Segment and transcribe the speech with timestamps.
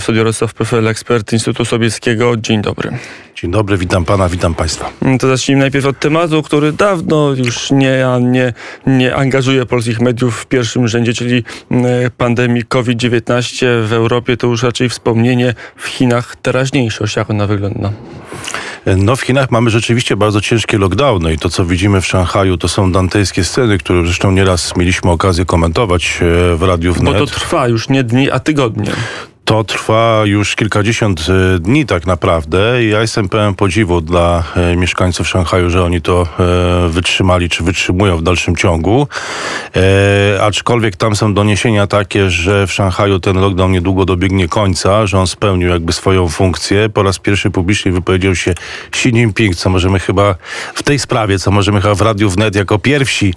[0.00, 0.54] Studio Rosław
[0.88, 2.36] ekspert Instytutu Sobieskiego.
[2.36, 2.90] Dzień dobry.
[3.34, 4.90] Dzień dobry, witam pana, witam państwa.
[5.20, 8.52] To zacznijmy najpierw od tematu, który dawno już nie, nie,
[8.86, 11.44] nie angażuje polskich mediów w pierwszym rzędzie, czyli
[12.16, 14.36] pandemii COVID-19 w Europie.
[14.36, 17.16] To już raczej wspomnienie w Chinach teraźniejszość.
[17.16, 17.92] Jak ona wygląda?
[18.96, 22.68] No w Chinach mamy rzeczywiście bardzo ciężkie lockdowny i to, co widzimy w Szanghaju, to
[22.68, 26.18] są dantejskie sceny, które zresztą nieraz mieliśmy okazję komentować
[26.52, 27.12] e, w Radiu Wnet.
[27.12, 28.90] Bo to trwa już nie dni, a tygodnie.
[29.50, 32.84] To trwa już kilkadziesiąt e, dni tak naprawdę.
[32.84, 38.16] Ja jestem pełen podziwu dla e, mieszkańców Szanghaju, że oni to e, wytrzymali czy wytrzymują
[38.16, 39.08] w dalszym ciągu.
[40.40, 45.26] aczkolwiek tam są doniesienia takie, że w Szanghaju ten lockdown niedługo dobiegnie końca, że on
[45.26, 46.88] spełnił jakby swoją funkcję.
[46.88, 48.54] Po raz pierwszy publicznie wypowiedział się
[48.88, 50.34] Xi Jinping, co możemy chyba
[50.74, 53.34] w tej sprawie, co możemy chyba w Radiu Wnet jako pierwsi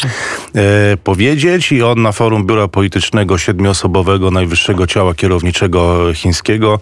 [1.04, 1.72] powiedzieć.
[1.72, 6.80] I on na forum biura politycznego siedmioosobowego najwyższego ciała kierowniczego chińskiego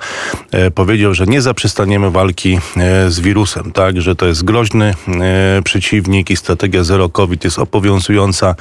[0.52, 5.62] e, powiedział, że nie zaprzestaniemy walki e, z wirusem, tak, że to jest groźny e,
[5.64, 8.56] przeciwnik i strategia zero COVID jest obowiązująca,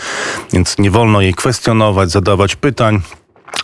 [0.52, 3.00] więc nie wolno jej kwestionować, zadawać pytań.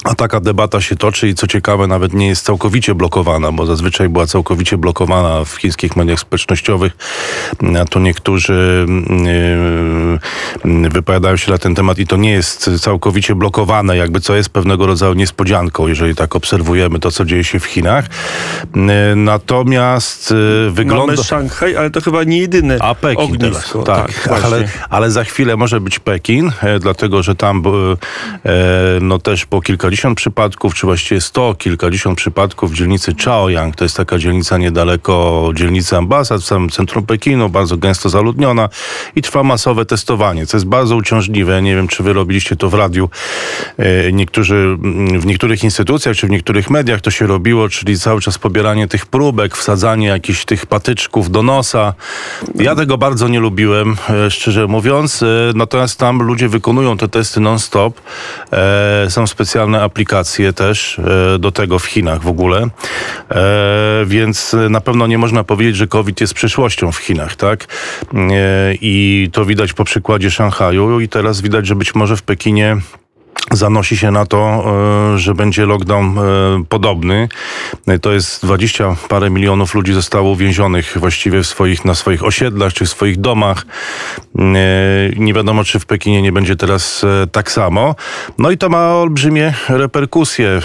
[0.04, 4.08] A taka debata się toczy i co ciekawe, nawet nie jest całkowicie blokowana, bo zazwyczaj
[4.08, 6.96] była całkowicie blokowana w chińskich mediach społecznościowych.
[7.80, 8.86] A tu niektórzy
[10.64, 14.48] yy, wypowiadają się na ten temat i to nie jest całkowicie blokowane, jakby co jest
[14.48, 18.04] pewnego rodzaju niespodzianką, jeżeli tak obserwujemy to, co dzieje się w Chinach.
[18.74, 18.82] Yy,
[19.16, 21.12] natomiast yy, wygląda...
[21.12, 23.82] Mamy Szanghaj, ale to chyba nie jedyny A Pekin ognisko.
[23.82, 27.62] Tak, tak ale, ale za chwilę może być Pekin, dlatego że tam
[29.00, 33.76] no też po kilka kilkadziesiąt przypadków, czy właściwie sto kilkadziesiąt przypadków w dzielnicy Chaoyang.
[33.76, 38.68] To jest taka dzielnica niedaleko dzielnicy ambasad w samym centrum Pekinu, bardzo gęsto zaludniona
[39.16, 41.62] i trwa masowe testowanie, co jest bardzo uciążliwe.
[41.62, 43.10] Nie wiem, czy wy robiliście to w radiu.
[43.78, 44.76] E, niektórzy,
[45.18, 49.06] w niektórych instytucjach, czy w niektórych mediach to się robiło, czyli cały czas pobieranie tych
[49.06, 51.94] próbek, wsadzanie jakichś tych patyczków do nosa.
[52.54, 55.22] Ja tego bardzo nie lubiłem, e, szczerze mówiąc.
[55.22, 58.00] E, natomiast tam ludzie wykonują te testy non-stop.
[59.08, 62.62] Są specjalne aplikacje też e, do tego w Chinach w ogóle.
[63.30, 67.66] E, więc na pewno nie można powiedzieć, że COVID jest przyszłością w Chinach, tak?
[68.14, 72.76] E, I to widać po przykładzie Szanghaju i teraz widać, że być może w Pekinie
[73.50, 74.64] zanosi się na to,
[75.14, 76.22] e, że będzie lockdown e,
[76.68, 77.28] podobny.
[78.02, 82.84] To jest 20 parę milionów ludzi zostało uwięzionych właściwie w swoich, na swoich osiedlach czy
[82.84, 83.66] w swoich domach.
[84.38, 84.42] E,
[85.16, 87.94] nie wiadomo, czy w Pekinie nie będzie teraz tak samo.
[88.38, 90.60] No i to ma olbrzymie reperkusje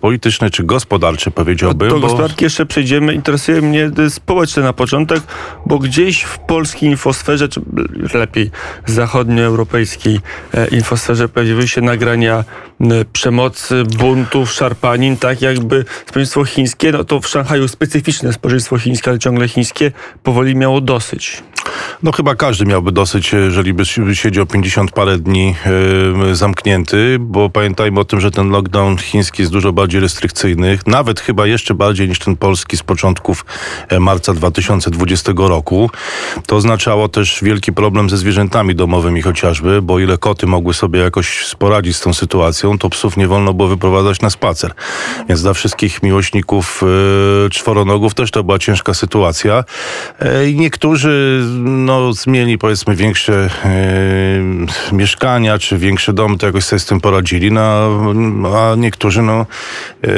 [0.00, 1.88] polityczne czy gospodarcze, powiedziałbym.
[1.88, 3.14] Do gospodarki jeszcze przejdziemy.
[3.14, 5.22] Interesuje mnie społeczne na początek,
[5.66, 7.60] bo gdzieś w polskiej infosferze, czy
[8.14, 8.50] lepiej
[8.86, 10.20] zachodnioeuropejskiej
[10.70, 12.44] infosferze pojawiły się nagrania
[13.12, 19.18] przemocy, buntów, szarpanin, tak jakby społeczeństwo chińskie, no to w Szanghaju specyficzne społeczeństwo chińskie, ale
[19.18, 19.92] ciągle chińskie,
[20.22, 21.42] powoli miało dosyć.
[22.02, 23.84] No chyba każdy miałby dosyć, jeżeli by
[24.14, 25.54] siedział 50 parę dni
[26.26, 31.20] yy, zamknięty, bo pamiętajmy o tym, że ten lockdown chiński jest dużo bardziej restrykcyjny, nawet
[31.20, 33.44] chyba jeszcze bardziej niż ten polski z początków
[33.88, 35.90] e, marca 2020 roku.
[36.46, 41.54] To oznaczało też wielki problem ze zwierzętami domowymi chociażby, bo ile koty mogły sobie jakoś
[41.58, 44.72] poradzić z tą sytuacją, to psów nie wolno było wyprowadzać na spacer.
[45.28, 46.82] Więc dla wszystkich miłośników
[47.42, 49.64] yy, czworonogów też to była ciężka sytuacja.
[50.20, 56.80] Yy, I niektórzy no, zmieli powiedzmy większe e, mieszkania czy większe domy, to jakoś sobie
[56.80, 57.62] z tym poradzili, no,
[58.56, 59.46] a niektórzy no,
[60.04, 60.08] e,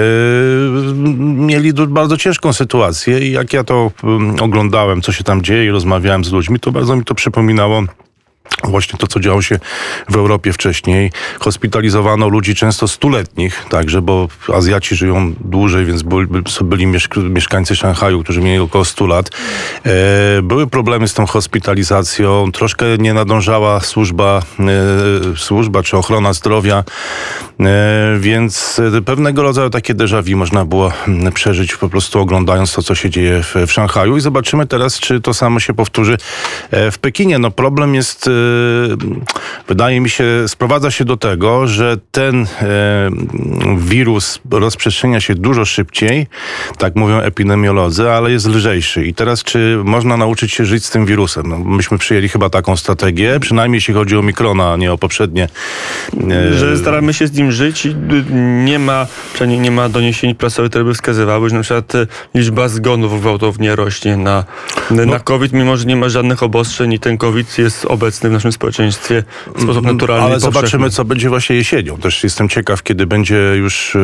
[1.19, 5.71] mieli bardzo ciężką sytuację i jak ja to um, oglądałem, co się tam dzieje i
[5.71, 7.83] rozmawiałem z ludźmi, to bardzo mi to przypominało
[8.65, 9.59] Właśnie to, co działo się
[10.09, 11.13] w Europie wcześniej.
[11.41, 16.05] Hospitalizowano ludzi często stuletnich, także, bo Azjaci żyją dłużej, więc
[16.65, 19.31] byli mieszkańcy Szanghaju, którzy mieli około 100 lat.
[19.87, 26.85] E, były problemy z tą hospitalizacją, troszkę nie nadążała służba, e, służba czy ochrona zdrowia,
[27.61, 27.65] e,
[28.19, 30.93] więc pewnego rodzaju takie déjà vu można było
[31.35, 35.21] przeżyć po prostu oglądając to, co się dzieje w, w Szanghaju i zobaczymy teraz, czy
[35.21, 36.17] to samo się powtórzy
[36.73, 37.39] w Pekinie.
[37.39, 38.31] No problem jest
[39.69, 43.11] wydaje mi się, sprowadza się do tego, że ten e,
[43.77, 46.27] wirus rozprzestrzenia się dużo szybciej,
[46.79, 49.07] tak mówią epidemiolodzy, ale jest lżejszy.
[49.07, 51.47] I teraz, czy można nauczyć się żyć z tym wirusem?
[51.47, 55.49] No, myśmy przyjęli chyba taką strategię, przynajmniej jeśli chodzi o mikrona, a nie o poprzednie.
[56.31, 57.95] E, że staramy się z nim żyć i
[58.65, 62.69] nie ma, przynajmniej nie ma doniesień prasowych, które by wskazywały, że na przykład e, liczba
[62.69, 64.45] zgonów gwałtownie rośnie na,
[64.91, 65.21] na no.
[65.21, 68.53] COVID, mimo że nie ma żadnych obostrzeń i ten COVID jest obecny obecny w naszym
[68.53, 69.25] społeczeństwie
[69.55, 70.25] w sposób naturalny.
[70.25, 71.97] Ale zobaczymy, co będzie właśnie jesienią.
[71.97, 73.97] Też jestem ciekaw, kiedy będzie już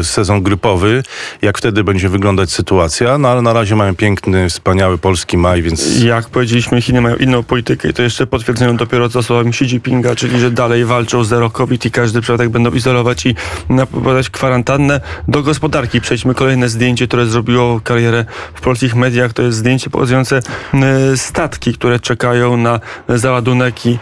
[0.00, 1.02] e, sezon grypowy,
[1.42, 3.18] jak wtedy będzie wyglądać sytuacja.
[3.18, 7.42] No ale na razie mamy piękny, wspaniały polski maj, więc Jak powiedzieliśmy, Chiny mają inną
[7.42, 11.50] politykę i to jeszcze potwierdzają dopiero za słowami Xi Jinpinga, czyli że dalej walczą zero
[11.50, 13.34] COVID i każdy przypadek będą izolować i
[13.68, 15.00] napowiadać kwarantannę.
[15.28, 16.34] Do gospodarki przejdźmy.
[16.34, 20.36] Kolejne zdjęcie, które zrobiło karierę w polskich mediach, to jest zdjęcie pokazujące
[20.74, 23.98] e, statki, które czekają na załadunek i,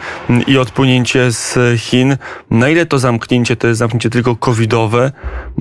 [0.46, 2.16] i odpłynięcie z Chin.
[2.50, 5.12] Na ile to zamknięcie to jest zamknięcie tylko covidowe,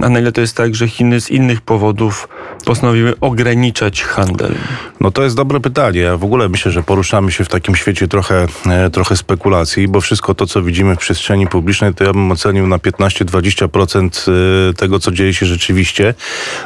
[0.02, 2.28] a na ile to jest tak, że Chiny z innych powodów
[2.66, 4.56] postanowiły ograniczać handel?
[5.00, 6.00] No to jest dobre pytanie.
[6.00, 10.02] Ja w ogóle myślę, że poruszamy się w takim świecie trochę, e, trochę spekulacji, bo
[10.02, 14.32] wszystko to, co widzimy w przestrzeni publicznej, to ja bym ocenił na 15-20%
[14.70, 16.14] e, tego, co dzieje się rzeczywiście.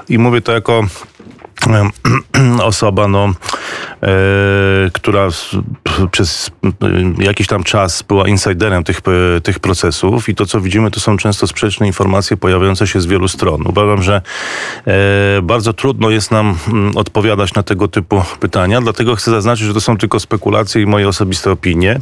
[0.10, 0.84] I mówię to jako
[2.62, 3.34] osoba, no,
[4.04, 4.08] e,
[4.94, 5.28] która
[6.12, 9.02] przez e, jakiś tam czas była insiderem tych,
[9.38, 13.06] e, tych procesów i to, co widzimy, to są często sprzeczne informacje pojawiające się z
[13.06, 13.68] wielu stron.
[13.68, 14.22] Uważam, że
[14.88, 19.74] e, bardzo trudno jest nam mm, odpowiadać na tego typu pytania, dlatego chcę zaznaczyć, że
[19.74, 22.00] to są tylko spekulacje i moje osobiste opinie.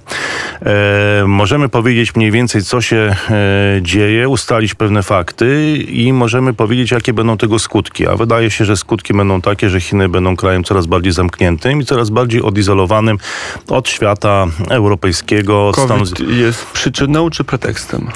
[0.66, 6.92] E, możemy powiedzieć mniej więcej, co się e, dzieje, ustalić pewne fakty i możemy powiedzieć,
[6.92, 8.08] jakie będą tego skutki.
[8.08, 11.86] A wydaje się, że skutki będą takie, że Chiny będą krajem coraz bardziej zamkniętym i
[11.86, 13.18] coraz bardziej odizolowanym
[13.68, 18.10] od świata europejskiego, od Stanów COVID jest przyczyną czy pretekstem?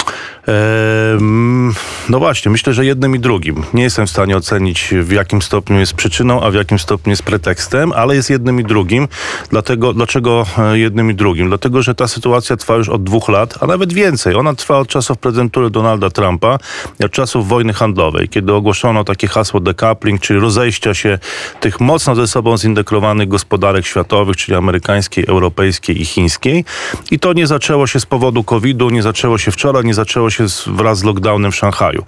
[2.10, 3.64] No właśnie, myślę, że jednym i drugim.
[3.74, 7.24] Nie jestem w stanie ocenić, w jakim stopniu jest przyczyną, a w jakim stopniu jest
[7.24, 9.08] pretekstem, ale jest jednym i drugim.
[9.50, 11.48] Dlatego, dlaczego e, jednym i drugim?
[11.48, 14.36] Dlatego, że ta sytuacja trwa już od dwóch lat, a nawet więcej.
[14.36, 16.58] Ona trwa od czasów prezydentury Donalda Trumpa,
[17.06, 21.20] od czasów wojny handlowej, kiedy ogłoszono takie hasło decoupling, czyli rozejścia się
[21.60, 26.66] tych mocno ze sobą zintegrowanych gospodarek światowych, czyli amerykańskiej, europejskiej i chińskiej.
[27.12, 30.35] I to nie zaczęło się z powodu COVID-u, nie zaczęło się wczoraj, nie zaczęło się
[30.40, 32.04] z, wraz z lockdownem w Szanghaju.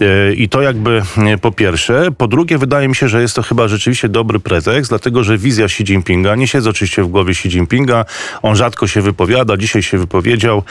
[0.00, 2.08] E, I to jakby e, po pierwsze.
[2.18, 5.64] Po drugie, wydaje mi się, że jest to chyba rzeczywiście dobry pretekst, dlatego że wizja
[5.64, 8.04] Xi Jinpinga, nie siedzę oczywiście w głowie Xi Jinpinga,
[8.42, 10.62] on rzadko się wypowiada, dzisiaj się wypowiedział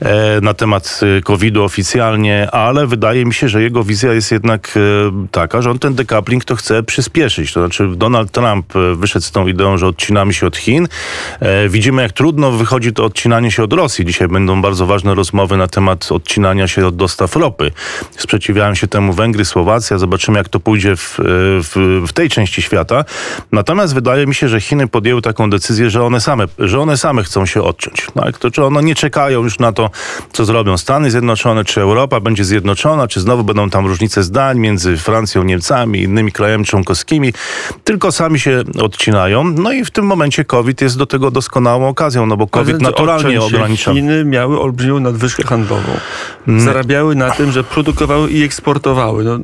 [0.00, 4.78] e, na temat COVID-u oficjalnie, ale wydaje mi się, że jego wizja jest jednak
[5.30, 7.52] taka, że on ten decoupling to chce przyspieszyć.
[7.52, 10.88] To znaczy Donald Trump wyszedł z tą ideą, że odcinamy się od Chin.
[11.68, 14.04] Widzimy, jak trudno wychodzi to odcinanie się od Rosji.
[14.04, 17.70] Dzisiaj będą bardzo ważne rozmowy na temat odcinania się od dostaw ropy.
[18.16, 19.98] Sprzeciwiają się temu Węgry, Słowacja.
[19.98, 21.22] Zobaczymy, jak to pójdzie w, e,
[21.62, 23.04] w, w tej części świata.
[23.52, 27.22] Natomiast wydaje mi się, że Chiny podjęły taką decyzję, że one same, że one same
[27.22, 28.06] chcą się odciąć.
[28.14, 28.38] Tak?
[28.38, 29.90] To, czy one nie czekają już na to,
[30.32, 34.96] co zrobią Stany Zjednoczone, czy Europa będzie zjednoczona, czy znowu będą tam różnice zdań między
[34.96, 37.32] Francją, Niemcami i innymi krajami członkowskimi,
[37.84, 39.44] tylko sami się odcinają.
[39.44, 43.42] No i w tym momencie COVID jest do tego doskonałą okazją, no bo COVID naturalnie
[43.42, 43.92] ogranicza.
[43.92, 45.92] Chiny miały olbrzymią nadwyżkę handlową.
[46.48, 46.60] Mm.
[46.60, 49.24] Zarabiały na tym, że produkowały i eksportowały.
[49.24, 49.38] No,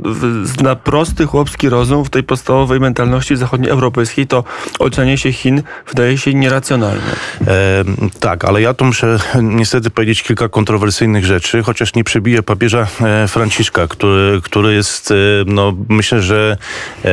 [0.62, 4.44] na prosty chłopski rozum w tej podstawowej mentalności zachodnioeuropejskiej to
[4.78, 7.16] oczenie się Chin wydaje się nieracjonalne.
[7.46, 7.84] E,
[8.20, 13.28] tak, ale ja tu muszę niestety powiedzieć kilka kontrowersyjnych rzeczy, chociaż nie przebiję papieża e,
[13.28, 15.14] Franciszka, który, który jest, e,
[15.46, 16.56] no myślę, że
[17.04, 17.08] e,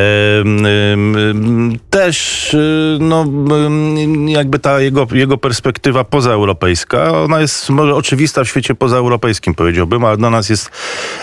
[1.89, 2.55] też,
[2.99, 3.25] no
[4.27, 10.17] jakby ta jego, jego perspektywa pozaeuropejska, ona jest może oczywista w świecie pozaeuropejskim, powiedziałbym, ale
[10.17, 10.71] dla nas jest,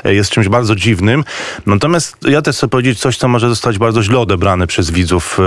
[0.04, 1.24] jest czymś bardzo dziwnym.
[1.66, 5.38] Natomiast ja też chcę powiedzieć coś, co może zostać bardzo źle odebrane przez widzów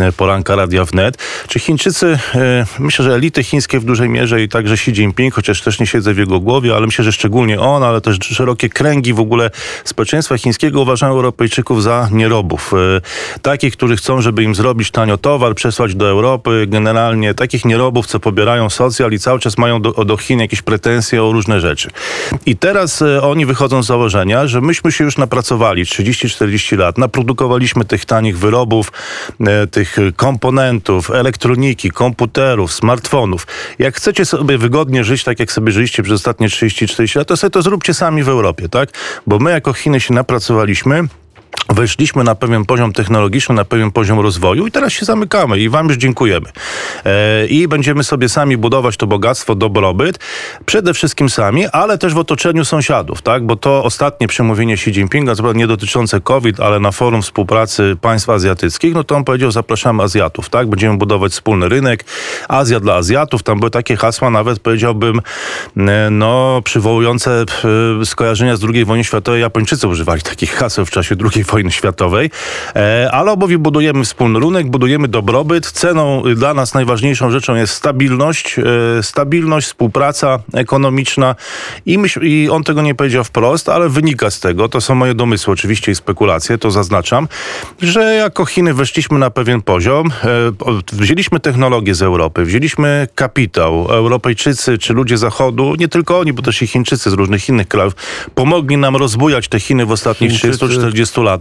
[0.00, 1.18] e, poranka Radia Wnet.
[1.48, 5.62] Czy Chińczycy, e, myślę, że elity chińskie w dużej mierze i także Xi Jinping, chociaż
[5.62, 9.12] też nie siedzę w jego głowie, ale myślę, że szczególnie on, ale też szerokie kręgi
[9.12, 9.50] w ogóle
[9.84, 12.72] społeczeństwa chińskiego uważają Europejczyków za nierobów.
[12.74, 18.06] E, takich, którzy chcą, żeby im zrobić tanio towar, przesłać do Europy, generalnie takich nierobów,
[18.06, 21.90] co pobierają socjal i cały czas mają do, do Chin jakieś pretensje o różne rzeczy.
[22.46, 27.84] I teraz e, oni wychodzą z założenia, że myśmy się już napracowali 30-40 lat, naprodukowaliśmy
[27.84, 28.92] tych tanich wyrobów,
[29.40, 33.46] e, tych komponentów, elektroniki, komputerów, smartfonów.
[33.78, 37.50] Jak chcecie sobie wygodnie żyć, tak jak sobie żyliście przez ostatnie 30-40 lat, to sobie
[37.50, 38.88] to zróbcie sami w Europie, tak?
[39.26, 41.08] Bo my jako Chiny się napracowaliśmy,
[41.68, 45.88] Weszliśmy na pewien poziom technologiczny, na pewien poziom rozwoju i teraz się zamykamy i wam
[45.88, 46.46] już dziękujemy.
[47.04, 50.18] E, I będziemy sobie sami budować to bogactwo, dobrobyt,
[50.66, 53.46] przede wszystkim sami, ale też w otoczeniu sąsiadów, tak?
[53.46, 58.28] Bo to ostatnie przemówienie Xi Jinpinga, co nie dotyczące COVID, ale na forum współpracy państw
[58.28, 60.68] azjatyckich, no to on powiedział, zapraszamy Azjatów, tak?
[60.68, 62.04] Będziemy budować wspólny rynek,
[62.48, 65.20] Azja dla Azjatów, tam były takie hasła nawet, powiedziałbym,
[65.76, 67.44] e, no, przywołujące
[68.00, 69.40] e, skojarzenia z II wojny światowej.
[69.40, 72.30] Japończycy używali takich haseł w czasie II wojny wojny światowej,
[72.76, 75.70] e, ale obowie budujemy wspólny rynek, budujemy dobrobyt.
[75.70, 81.34] Ceną dla nas najważniejszą rzeczą jest stabilność, e, stabilność, współpraca ekonomiczna
[81.86, 85.14] i, myśl, i on tego nie powiedział wprost, ale wynika z tego, to są moje
[85.14, 87.28] domysły oczywiście i spekulacje, to zaznaczam,
[87.82, 90.52] że jako Chiny weszliśmy na pewien poziom, e,
[90.92, 96.62] wzięliśmy technologię z Europy, wzięliśmy kapitał, Europejczycy czy ludzie Zachodu, nie tylko oni, bo też
[96.62, 97.94] i Chińczycy z różnych innych krajów,
[98.34, 100.66] pomogli nam rozbujać te Chiny w ostatnich Chińczycy.
[100.66, 101.31] 30-40 latach,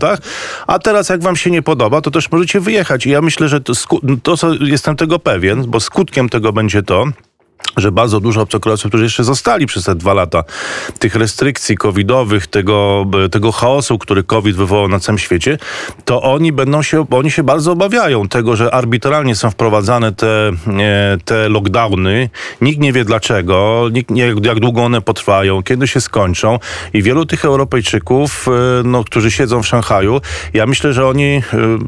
[0.68, 3.06] a teraz jak wam się nie podoba, to też możecie wyjechać.
[3.06, 3.74] I ja myślę, że to,
[4.24, 7.06] to co jestem tego pewien, bo skutkiem tego będzie to,
[7.78, 10.44] że bardzo dużo obcokrajowców, którzy jeszcze zostali przez te dwa lata
[11.00, 15.58] tych restrykcji covidowych, tego, tego chaosu, który COVID wywołał na całym świecie,
[16.06, 21.18] to oni będą się, oni się bardzo obawiają tego, że arbitralnie są wprowadzane te, e,
[21.26, 22.30] te lockdowny.
[22.62, 26.60] Nikt nie wie dlaczego, nikt nie jak długo one potrwają, kiedy się skończą.
[26.94, 28.52] I wielu tych Europejczyków, e,
[28.84, 30.22] no, którzy siedzą w Szanghaju,
[30.54, 31.42] ja myślę, że oni, e,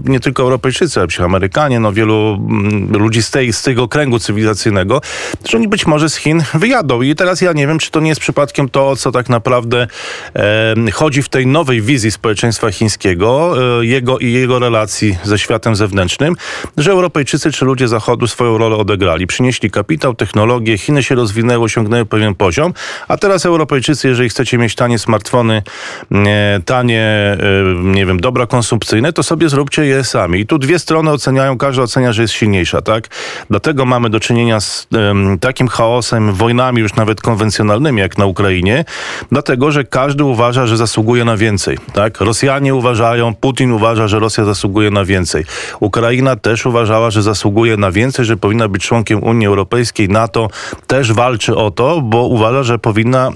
[0.06, 5.02] nie tylko Europejczycy, ale Amerykanie, no wielu mm, ludzi z, tej, z tego kręgu cywilizacyjnego,
[5.50, 7.02] że oni być może z Chin wyjadą.
[7.02, 9.88] I teraz ja nie wiem, czy to nie jest przypadkiem to, co tak naprawdę
[10.36, 15.76] e, chodzi w tej nowej wizji społeczeństwa chińskiego, e, jego i jego relacji ze światem
[15.76, 16.36] zewnętrznym,
[16.78, 19.28] że Europejczycy czy ludzie Zachodu swoją rolę odegrali.
[19.28, 22.74] Przynieśli kapitał, technologię, Chiny się rozwinęły, osiągnęły pewien poziom,
[23.08, 25.64] a teraz Europejczycy, jeżeli chcecie mieć tanie smartfony,
[26.12, 27.38] e, tanie,
[27.84, 30.40] nie wiem, dobra konsumpcyjne, to sobie zróbcie je sami.
[30.40, 33.08] I tu dwie strony oceniają, każda ocenia, że jest silniejsza, tak?
[33.50, 38.86] Dlatego mamy do czynienia z em, takim chaosem, wojnami już nawet konwencjonalnymi, jak na Ukrainie,
[39.32, 42.22] dlatego, że każdy uważa, że zasługuje na więcej, tak?
[42.22, 45.46] Rosjanie uważają, Putin uważa, że Rosja zasługuje na więcej.
[45.80, 50.50] Ukraina też uważała, że zasługuje na więcej, że powinna być członkiem Unii Europejskiej, NATO
[50.88, 53.32] też walczy o to, bo uważa, że powinna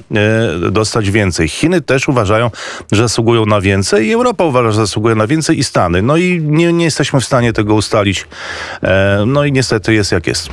[0.65, 1.47] e, dostać więcej.
[1.47, 2.51] Chiny też uważają,
[2.91, 6.01] że zasługują na więcej i Europa uważa, że zasługuje na więcej i Stany.
[6.01, 8.27] No i nie, nie jesteśmy w stanie tego ustalić.
[8.83, 10.49] E, no i niestety jest jak jest.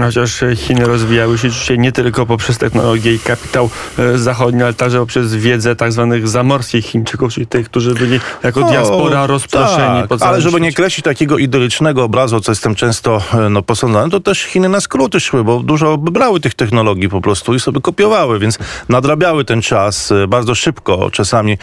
[0.00, 4.98] Chociaż Chiny rozwijały się dzisiaj nie tylko poprzez technologię i kapitał e, zachodni, ale także
[4.98, 10.26] poprzez wiedzę tak zwanych zamorskich Chińczyków, czyli tych, którzy byli jako diaspora rozproszeni tak, po
[10.26, 14.42] Ale żeby nie kreślić takiego idyllicznego obrazu, co jestem często e, no, posądzany, to też
[14.42, 18.58] Chiny na skróty szły, bo dużo brały tych technologii po prostu i sobie kopiowały, więc
[18.88, 21.10] nadrabiały ten czas e, bardzo szybko.
[21.10, 21.58] Czasami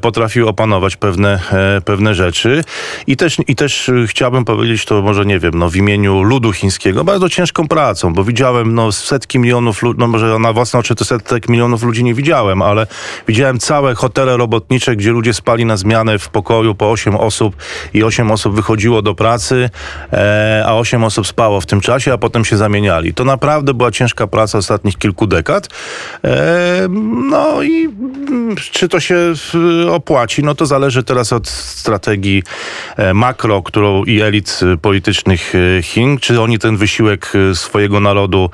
[0.00, 1.40] potrafiły opanować pewne,
[1.84, 2.64] pewne rzeczy.
[3.06, 7.04] I też, I też chciałbym powiedzieć to może, nie wiem, no, w imieniu ludu chińskiego,
[7.04, 11.48] bardzo ciężką pracą, bo widziałem no, setki milionów, no może na własne oczy to setek
[11.48, 12.86] milionów ludzi nie widziałem, ale
[13.28, 17.56] widziałem całe hotele robotnicze, gdzie ludzie spali na zmianę w pokoju po 8 osób
[17.94, 19.70] i 8 osób wychodziło do pracy,
[20.12, 23.14] e, a 8 osób spało w tym czasie, a potem się zamieniali.
[23.14, 25.68] To naprawdę była ciężka praca ostatnich kilku dekad.
[26.24, 26.88] E,
[27.30, 29.16] no i mm, czy to się
[29.90, 30.42] opłaci?
[30.42, 32.42] No to zależy teraz od strategii
[32.96, 38.00] e, makro, którą i elit y, politycznych y, Chin, czy oni ten wysiłek y, swojego
[38.00, 38.50] narodu,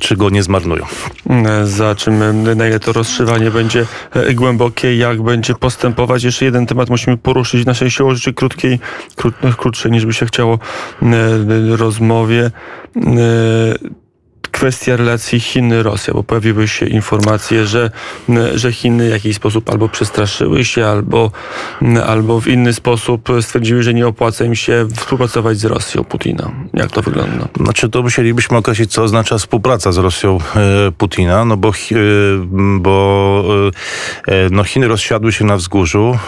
[0.00, 0.84] czy go nie zmarnują.
[1.30, 6.24] E, Zobaczymy, na ile to rozszywanie będzie e, głębokie, jak będzie postępować.
[6.24, 8.78] Jeszcze jeden temat musimy poruszyć w naszej siłą rzeczy krótkiej,
[9.16, 10.58] krót, krótszej niż by się chciało
[11.02, 12.50] e, e, rozmowie.
[14.52, 17.90] Kwestia relacji Chiny-Rosja, bo pojawiły się informacje, że,
[18.54, 21.30] że Chiny w jakiś sposób albo przestraszyły się, albo,
[22.06, 26.50] albo w inny sposób stwierdziły, że nie opłaca im się współpracować z Rosją Putina.
[26.74, 27.48] Jak to wygląda?
[27.60, 31.72] Znaczy to musielibyśmy określić, co oznacza współpraca z Rosją e, Putina, no bo, e,
[32.78, 33.44] bo
[34.28, 36.18] e, no Chiny rozsiadły się na wzgórzu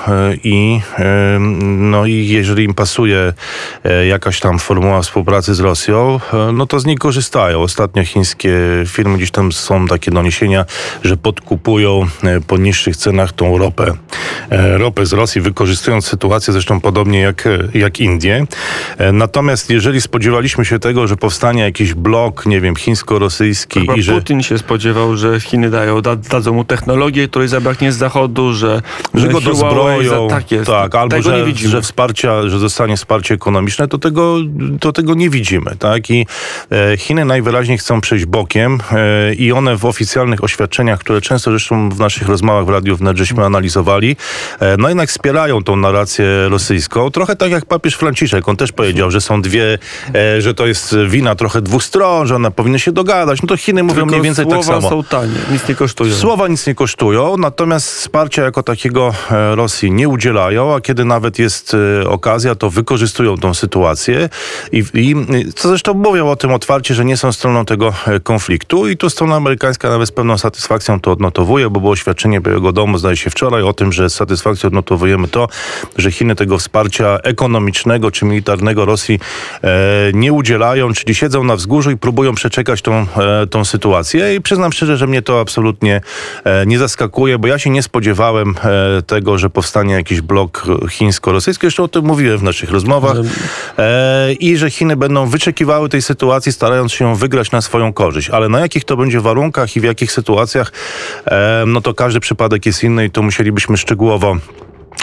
[0.44, 0.80] i
[1.60, 3.32] no i jeżeli im pasuje
[4.08, 6.20] jakaś tam formuła współpracy z Rosją,
[6.52, 7.62] no to z niej korzystają.
[7.62, 8.52] Ostatnio chińskie
[8.86, 10.64] firmy, gdzieś tam są takie doniesienia,
[11.04, 13.92] że podkupują e, po niższych cenach tą ropę,
[14.50, 18.46] e, ropę z Rosji, wykorzystując sytuację zresztą podobnie jak, e, jak Indie.
[19.12, 24.12] Natomiast jeżeli spodziewaliśmy się tego, że powstanie jakiś blok, nie wiem, chińsko-rosyjski Chyba i że...
[24.14, 28.82] Putin się spodziewał, że Chiny dają, da, dadzą mu technologię, której zabraknie z zachodu, że,
[29.14, 30.66] że go dozbroją, tak jest.
[30.66, 34.36] tak, albo że, że wsparcia, że zostanie wsparcie ekonomiczne, to tego,
[34.80, 36.10] to tego nie widzimy, tak?
[36.10, 36.26] I
[36.98, 41.98] Chiny najwyraźniej chcą przejść bokiem e, i one w oficjalnych oświadczeniach, które często zresztą w
[41.98, 44.16] naszych rozmowach w Radiu Wnet żeśmy analizowali,
[44.60, 49.10] e, no jednak wspierają tą narrację rosyjską, trochę tak jak papież Franciszek, on też powiedział,
[49.10, 49.78] że są dwie,
[50.14, 53.56] e, że to jest wina trochę dwóch stron, że one powinny się dogadać, no to
[53.56, 54.88] Chiny mówią Tylko mniej więcej tak słowa samo.
[54.88, 56.14] są tanie, nic nie kosztują.
[56.14, 59.14] Słowa nic nie kosztują, natomiast wsparcia jako takiego
[59.54, 64.28] Rosji nie udzielają, a kiedy nawet jest okazja, to wykorzystują tą sytuację
[64.72, 65.14] i, i
[65.54, 67.91] co zresztą mówią o tym otwarcie, że nie są stroną tego
[68.22, 72.72] konfliktu i tu strona amerykańska nawet z pewną satysfakcją to odnotowuje, bo było oświadczenie Białego
[72.72, 75.48] Domu, zdaje się wczoraj, o tym, że z satysfakcją odnotowujemy to,
[75.96, 79.20] że Chiny tego wsparcia ekonomicznego czy militarnego Rosji
[79.64, 79.68] e,
[80.14, 84.72] nie udzielają, czyli siedzą na wzgórzu i próbują przeczekać tą, e, tą sytuację i przyznam
[84.72, 86.00] szczerze, że mnie to absolutnie
[86.44, 88.54] e, nie zaskakuje, bo ja się nie spodziewałem
[89.06, 91.66] tego, że powstanie jakiś blok chińsko-rosyjski.
[91.66, 93.16] Jeszcze o tym mówiłem w naszych rozmowach.
[93.78, 98.30] E, I że Chiny będą wyczekiwały tej sytuacji, starając się ją wygrać na swoją korzyść.
[98.30, 100.72] Ale na jakich to będzie warunkach i w jakich sytuacjach,
[101.26, 104.36] e, no to każdy przypadek jest inny i to musielibyśmy szczegółowo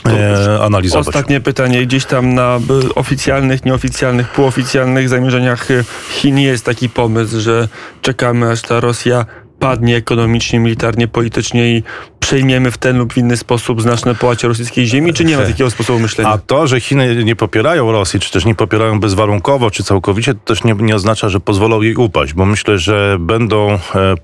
[0.06, 1.08] e, analizować.
[1.08, 1.86] Ostatnie pytanie.
[1.86, 5.68] Gdzieś tam na y, oficjalnych, nieoficjalnych, półoficjalnych zamierzeniach
[6.10, 7.68] Chin jest taki pomysł, że
[8.02, 9.26] czekamy aż ta Rosja
[9.60, 11.84] padnie ekonomicznie, militarnie, politycznie i
[12.30, 16.00] przejmiemy w ten lub inny sposób znaczne połacie rosyjskiej ziemi, czy nie ma takiego sposobu
[16.00, 16.30] myślenia?
[16.30, 20.40] A to, że Chiny nie popierają Rosji, czy też nie popierają bezwarunkowo, czy całkowicie, to
[20.40, 23.80] też nie, nie oznacza, że pozwolą jej upaść, bo myślę, że będą e,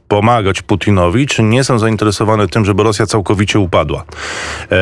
[0.08, 4.04] pomagać Putinowi, czy nie są zainteresowane tym, żeby Rosja całkowicie upadła.
[4.72, 4.78] E,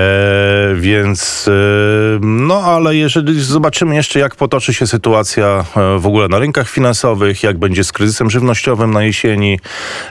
[0.75, 6.39] więc, e, no ale jeżeli zobaczymy jeszcze, jak potoczy się sytuacja e, w ogóle na
[6.39, 9.59] rynkach finansowych, jak będzie z kryzysem żywnościowym na jesieni,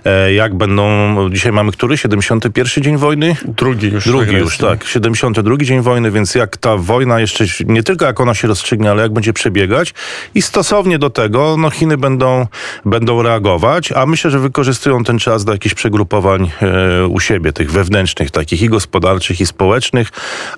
[0.04, 1.99] e, jak będą, dzisiaj mamy który?
[1.99, 3.37] 71 dzień wojny?
[3.44, 4.04] Drugi już.
[4.04, 4.85] Drugi już, tak.
[4.85, 9.02] 72 dzień wojny, więc jak ta wojna jeszcze, nie tylko jak ona się rozstrzygnie, ale
[9.02, 9.94] jak będzie przebiegać
[10.35, 12.47] i stosownie do tego, no Chiny będą,
[12.85, 17.73] będą reagować, a myślę, że wykorzystują ten czas do jakichś przegrupowań e, u siebie, tych
[17.73, 20.09] wewnętrznych, takich i gospodarczych, i społecznych,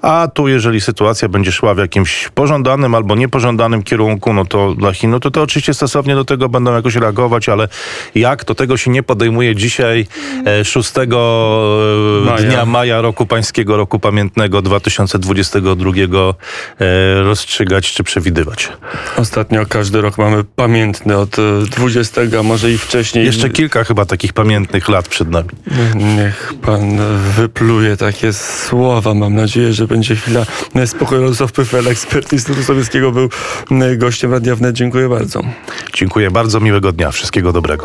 [0.03, 4.93] a tu jeżeli sytuacja będzie szła w jakimś pożądanym albo niepożądanym kierunku, no to dla
[4.93, 7.69] Chin, no to, to oczywiście stosownie do tego będą jakoś reagować, ale
[8.15, 10.07] jak, to tego się nie podejmuje dzisiaj,
[10.47, 11.07] e, 6 e,
[12.35, 12.51] Maja.
[12.51, 15.93] dnia maja roku pańskiego, roku pamiętnego 2022
[16.81, 18.73] e, rozstrzygać czy przewidywać.
[19.17, 23.27] Ostatnio każdy rok mamy pamiętny od y, 20, a może i wcześniej.
[23.27, 25.49] Jeszcze kilka chyba takich pamiętnych lat przed nami.
[25.95, 26.99] Niech pan
[27.37, 29.15] wypluje takie słowa.
[29.15, 30.47] Mam nadzieję, że będzie chwila
[30.87, 31.23] spokoju.
[31.23, 33.29] Radosław Pyfel, ekspert Instytutu Sowieckiego, był
[33.97, 34.77] gościem Radia Wnet.
[34.77, 35.43] Dziękuję bardzo.
[35.95, 37.83] Dziękuję bardzo, miłego dnia, wszystkiego dobrego.